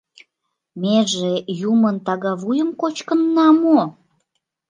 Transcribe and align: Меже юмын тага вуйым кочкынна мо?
Меже 0.81 1.31
юмын 1.71 1.95
тага 2.05 2.33
вуйым 2.41 2.69
кочкынна 2.81 3.47
мо? 3.61 3.79